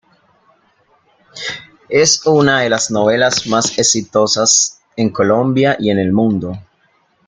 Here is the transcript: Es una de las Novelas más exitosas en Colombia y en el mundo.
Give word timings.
Es 1.89 2.25
una 2.25 2.61
de 2.61 2.71
las 2.71 2.89
Novelas 2.89 3.45
más 3.45 3.77
exitosas 3.77 4.81
en 4.95 5.11
Colombia 5.11 5.77
y 5.79 5.91
en 5.91 5.99
el 5.99 6.11
mundo. 6.11 6.57